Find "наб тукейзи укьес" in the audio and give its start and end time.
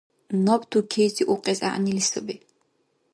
0.45-1.59